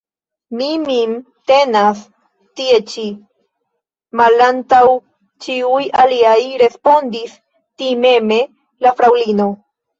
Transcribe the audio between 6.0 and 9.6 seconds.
aliaj, respondis timeme la fraŭlino.